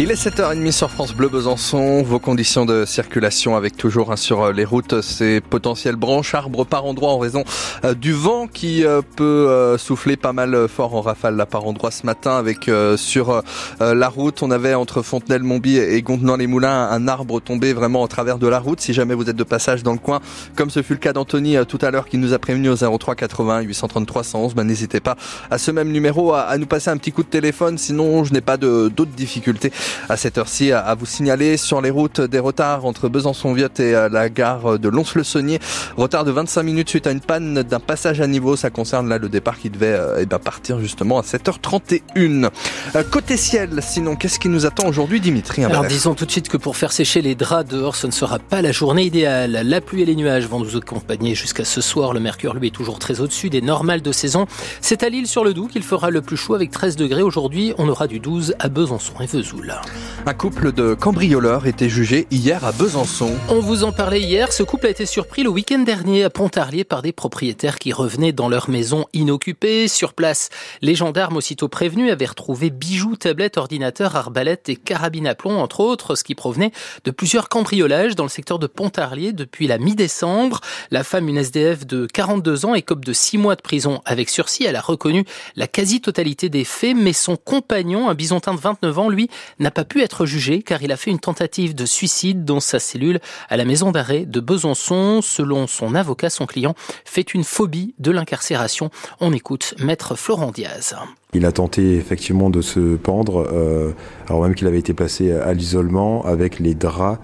[0.00, 2.04] Il est 7h30 sur France Bleu Besançon.
[2.04, 6.84] Vos conditions de circulation avec toujours hein, sur les routes ces potentielles branches, arbres par
[6.84, 7.42] endroits en raison
[7.84, 11.66] euh, du vent qui euh, peut euh, souffler pas mal fort en rafale là par
[11.66, 13.42] endroits ce matin avec sur
[13.80, 18.46] la route on avait entre Fontenelle-Montby et Gontenant-les-Moulins un arbre tombé vraiment au travers de
[18.46, 18.80] la route.
[18.80, 20.20] Si jamais vous êtes de passage dans le coin,
[20.54, 23.16] comme ce fut le cas d'Anthony tout à l'heure qui nous a prévenu au 03
[23.16, 25.16] 80 833 111, ben, n'hésitez pas
[25.50, 27.78] à ce même numéro à, nous passer un petit coup de téléphone.
[27.78, 29.72] Sinon je n'ai pas d'autres difficultés
[30.08, 34.08] à cette heure-ci à vous signaler sur les routes des retards entre Besançon-Viotte et euh,
[34.08, 35.58] la gare de Lons-le-Saunier.
[35.96, 38.56] Retard de 25 minutes suite à une panne d'un passage à niveau.
[38.56, 42.50] Ça concerne là le départ qui devait euh, eh ben, partir justement à 7h31.
[42.94, 46.48] Euh, côté ciel, sinon, qu'est-ce qui nous attend aujourd'hui, Dimitri Alors disons tout de suite
[46.48, 49.60] que pour faire sécher les draps dehors, ce ne sera pas la journée idéale.
[49.64, 52.12] La pluie et les nuages vont nous accompagner jusqu'à ce soir.
[52.12, 54.46] Le mercure, lui, est toujours très au-dessus des normales de saison.
[54.80, 57.22] C'est à l'île sur le Doubs qu'il fera le plus chaud avec 13 degrés.
[57.22, 59.77] Aujourd'hui, on aura du 12 à Besançon et Vesoul.
[60.26, 63.34] Un couple de cambrioleurs était jugé hier à Besançon.
[63.48, 64.52] On vous en parlait hier.
[64.52, 68.32] Ce couple a été surpris le week-end dernier à Pontarlier par des propriétaires qui revenaient
[68.32, 69.88] dans leur maison inoccupée.
[69.88, 70.50] Sur place,
[70.82, 75.80] les gendarmes aussitôt prévenus avaient retrouvé bijoux, tablettes, ordinateurs, arbalètes et carabines à plomb, entre
[75.80, 76.72] autres, ce qui provenait
[77.04, 80.60] de plusieurs cambriolages dans le secteur de Pontarlier depuis la mi-décembre.
[80.90, 84.64] La femme, une SDF de 42 ans, écope de 6 mois de prison avec sursis.
[84.64, 85.24] Elle a reconnu
[85.56, 89.30] la quasi-totalité des faits, mais son compagnon, un bisontin de 29 ans, lui,
[89.70, 93.20] pas pu être jugé car il a fait une tentative de suicide dans sa cellule
[93.48, 95.20] à la maison d'arrêt de Besançon.
[95.22, 96.74] Selon son avocat, son client
[97.04, 98.90] fait une phobie de l'incarcération.
[99.20, 100.94] On écoute maître Florent Diaz.
[101.34, 103.90] Il a tenté effectivement de se pendre, euh,
[104.28, 107.18] alors même qu'il avait été placé à l'isolement avec les draps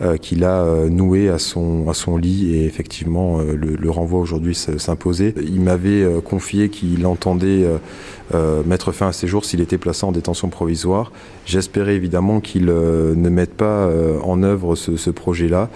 [0.00, 4.20] euh, qu'il a euh, noués à son à son lit et effectivement le, le, renvoi
[4.20, 5.34] aujourd'hui s'imposait.
[5.42, 7.66] Il m'avait confié qu'il entendait
[8.64, 11.10] mettre fin à ses jours s'il était placé en détention provisoire.
[11.44, 13.90] J'espérais évidemment qu'il ne mette pas
[14.22, 15.68] en œuvre ce, ce projet-là.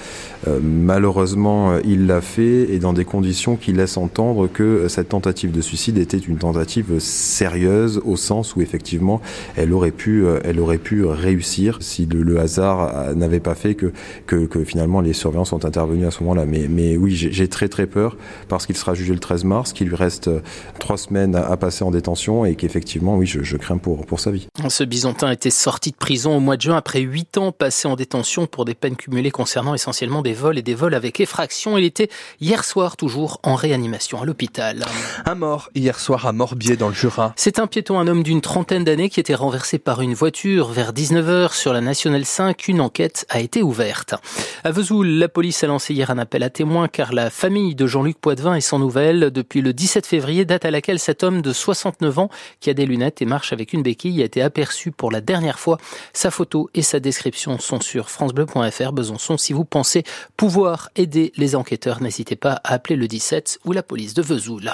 [0.63, 5.61] malheureusement, il l'a fait et dans des conditions qui laissent entendre que cette tentative de
[5.63, 7.72] suicide était une tentative sérieuse
[8.05, 9.21] au sens où effectivement
[9.57, 13.93] elle aurait pu, euh, elle aurait pu réussir si le, hasard n'avait pas fait que,
[14.27, 16.47] que, finalement les surveillants sont intervenus à ce moment-là.
[16.47, 18.17] Mais, mais oui, j'ai très très peur
[18.49, 20.41] parce qu'il sera jugé le 13 mars, qu'il lui reste euh,
[20.79, 24.49] trois semaines à, passer en détention et qu'effectivement, oui, je, crains pour, pour sa vie.
[24.69, 27.97] Ce Bisontin était sorti de prison au mois de juin après huit ans passés en
[27.97, 31.79] détention pour des peines cumulées concernant essentiellement des vols et des vols avec effraction.
[31.79, 32.09] Il était
[32.41, 34.85] hier soir toujours en réanimation à l'hôpital.
[35.25, 37.33] Un mort hier soir à Morbier dans le Jura.
[37.37, 40.93] C'est un piéton, un homme d'une trentaine d'années qui était renversé par une voiture vers
[40.93, 42.67] 19h sur la Nationale 5.
[42.67, 44.17] Une enquête a été ouverte.
[44.65, 47.87] À Vesoul, la police a lancé hier un appel à témoins car la famille de
[47.87, 51.53] Jean-Luc Poitvin est sans nouvelles depuis le 17 février, date à laquelle cet homme de
[51.53, 55.13] 69 ans qui a des lunettes et marche avec une béquille a été aperçu pour
[55.13, 55.79] la dernière fois.
[56.13, 59.37] Sa photo et sa description sont sur francebleu.fr Besançon.
[59.37, 60.03] Si vous pensez
[60.37, 64.69] pouvoir aider les enquêteurs, n'hésitez pas à appeler le 17 ou la police de Vesoul.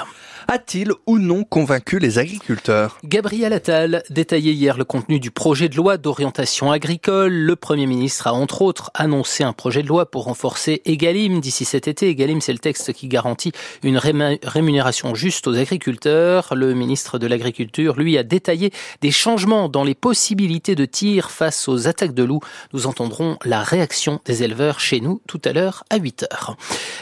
[0.48, 2.77] A-t-il ou non convaincu les agriculteurs?
[3.04, 7.32] Gabriel Attal détaillait hier le contenu du projet de loi d'orientation agricole.
[7.32, 11.64] Le Premier ministre a entre autres annoncé un projet de loi pour renforcer Egalim d'ici
[11.64, 12.08] cet été.
[12.08, 13.52] Egalim, c'est le texte qui garantit
[13.82, 16.54] une rémunération juste aux agriculteurs.
[16.54, 21.68] Le ministre de l'Agriculture, lui, a détaillé des changements dans les possibilités de tir face
[21.68, 22.40] aux attaques de loups.
[22.72, 26.56] Nous entendrons la réaction des éleveurs chez nous tout à l'heure à 8 heures.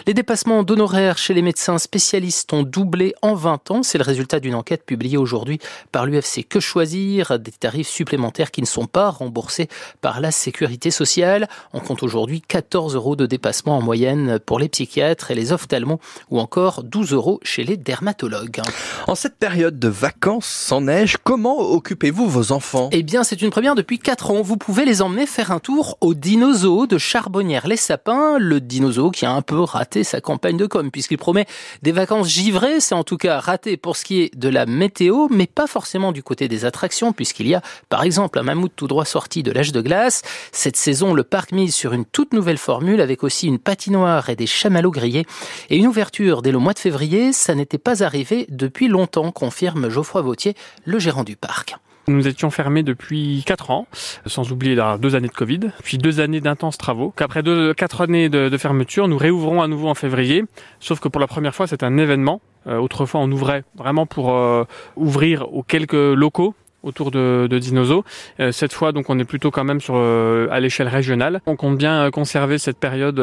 [0.07, 3.83] Les dépassements d'honoraires chez les médecins spécialistes ont doublé en 20 ans.
[3.83, 5.59] C'est le résultat d'une enquête publiée aujourd'hui
[5.93, 9.69] par l'UFC Que Choisir, des tarifs supplémentaires qui ne sont pas remboursés
[10.01, 11.49] par la sécurité sociale?
[11.73, 15.99] On compte aujourd'hui 14 euros de dépassement en moyenne pour les psychiatres et les ophtalmos
[16.31, 18.61] ou encore 12 euros chez les dermatologues.
[19.07, 22.89] En cette période de vacances sans neige, comment occupez-vous vos enfants?
[22.93, 24.43] Eh bien, c'est une première depuis 4 ans.
[24.43, 29.33] Vous pouvez les emmener faire un tour au dinosaure de Charbonnières-les-Sapins, le dinosaure qui a
[29.33, 31.47] un peu raté sa campagne de com puisqu'il promet
[31.83, 35.29] des vacances givrées, c'est en tout cas raté pour ce qui est de la météo,
[35.31, 38.87] mais pas forcément du côté des attractions, puisqu'il y a par exemple un mammouth tout
[38.87, 40.23] droit sorti de l'âge de glace.
[40.53, 44.37] Cette saison, le parc mise sur une toute nouvelle formule avec aussi une patinoire et
[44.37, 45.27] des chamallows grillés.
[45.71, 49.89] Et une ouverture dès le mois de février, ça n'était pas arrivé depuis longtemps, confirme
[49.89, 50.55] Geoffroy Vautier,
[50.85, 51.75] le gérant du parc.
[52.09, 53.89] Nous étions fermés depuis 4 ans,
[54.27, 57.13] sans oublier deux années de Covid, puis deux années d'intenses travaux.
[57.17, 57.43] Qu'après
[57.77, 60.45] quatre années de, fermeture, nous réouvrons à nouveau en février.
[60.79, 62.41] Sauf que pour la première fois, c'est un événement.
[62.67, 64.65] Euh, autrefois, on ouvrait vraiment pour euh,
[64.97, 66.55] ouvrir aux quelques locaux
[66.87, 68.05] autour de, de Dinozo.
[68.41, 71.43] Euh, cette fois, donc, on est plutôt quand même sur euh, à l'échelle régionale.
[71.47, 73.17] On compte bien conserver cette période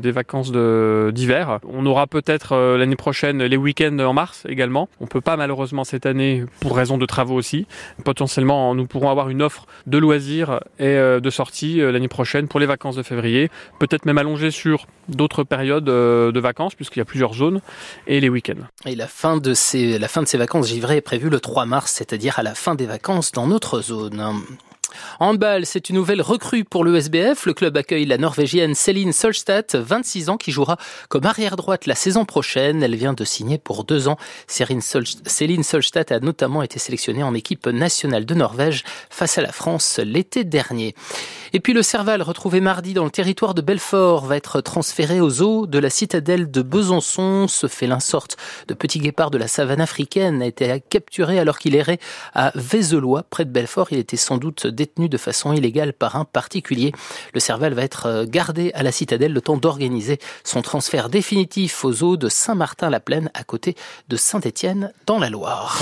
[0.00, 1.58] des vacances d'hiver.
[1.68, 4.88] On aura peut-être l'année prochaine les week-ends en mars également.
[5.00, 7.66] On peut pas malheureusement cette année pour raison de travaux aussi.
[8.04, 12.66] Potentiellement, nous pourrons avoir une offre de loisirs et de sorties l'année prochaine pour les
[12.66, 13.50] vacances de février.
[13.78, 17.60] Peut-être même allonger sur d'autres périodes de vacances puisqu'il y a plusieurs zones
[18.06, 18.66] et les week-ends.
[18.86, 21.66] Et la fin de ces, la fin de ces vacances givrées est prévue le 3
[21.66, 24.20] mars, c'est-à-dire à la fin des vacances dans notre zone.
[25.20, 27.46] Handball, c'est une nouvelle recrue pour le SBF.
[27.46, 30.76] Le club accueille la Norvégienne Céline Solstad, 26 ans, qui jouera
[31.08, 32.82] comme arrière-droite la saison prochaine.
[32.82, 34.16] Elle vient de signer pour deux ans.
[34.46, 40.00] Céline Solstad a notamment été sélectionnée en équipe nationale de Norvège face à la France
[40.02, 40.94] l'été dernier.
[41.52, 45.40] Et puis le Serval, retrouvé mardi dans le territoire de Belfort, va être transféré aux
[45.42, 47.48] eaux de la citadelle de Besançon.
[47.48, 48.36] Ce félin sorte
[48.68, 51.98] de petit guépard de la savane africaine a été capturé alors qu'il errait
[52.34, 53.88] à Vézelois, près de Belfort.
[53.90, 56.92] Il était sans doute détenu de façon illégale par un particulier.
[57.34, 62.02] Le Serval va être gardé à la citadelle le temps d'organiser son transfert définitif aux
[62.02, 63.76] eaux de Saint-Martin-la-Plaine à côté
[64.08, 65.76] de Saint-Étienne dans la Loire.